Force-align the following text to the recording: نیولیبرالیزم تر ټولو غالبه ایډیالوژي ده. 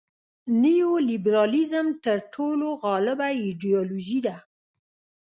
نیولیبرالیزم 0.61 1.87
تر 2.03 2.17
ټولو 2.33 2.67
غالبه 2.83 3.27
ایډیالوژي 3.41 4.19
ده. 4.25 4.35